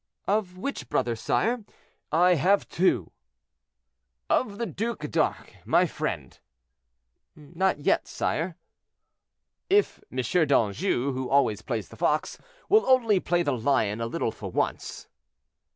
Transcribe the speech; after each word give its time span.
"Of 0.27 0.57
which 0.57 0.89
brother, 0.89 1.15
sire? 1.15 1.63
I 2.11 2.33
have 2.33 2.67
two." 2.67 3.11
"Of 4.31 4.57
the 4.57 4.65
Duc 4.65 5.01
d'Arques, 5.11 5.51
my 5.63 5.85
friend." 5.85 6.39
"Not 7.35 7.81
yet, 7.81 8.07
sire." 8.07 8.57
"If 9.69 10.01
M. 10.11 10.47
d'Anjou, 10.47 11.11
who 11.13 11.29
always 11.29 11.61
plays 11.61 11.89
the 11.89 11.97
fox, 11.97 12.39
will 12.67 12.87
only 12.87 13.19
play 13.19 13.43
the 13.43 13.53
lion 13.55 14.01
a 14.01 14.07
little 14.07 14.31
for 14.31 14.49
once." 14.49 15.07